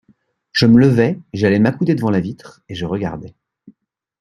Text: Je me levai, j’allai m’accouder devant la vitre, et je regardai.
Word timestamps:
Je 0.51 0.65
me 0.65 0.79
levai, 0.79 1.19
j’allai 1.31 1.59
m’accouder 1.59 1.93
devant 1.93 2.09
la 2.09 2.21
vitre, 2.21 2.63
et 2.69 2.73
je 2.73 2.85
regardai. 2.87 3.35